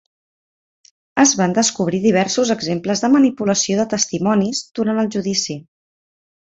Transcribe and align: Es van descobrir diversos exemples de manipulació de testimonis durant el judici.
Es 1.23 1.33
van 1.41 1.53
descobrir 1.57 2.01
diversos 2.07 2.53
exemples 2.57 3.05
de 3.05 3.13
manipulació 3.19 3.79
de 3.83 3.89
testimonis 3.95 4.67
durant 4.81 5.07
el 5.07 5.15
judici. 5.19 5.63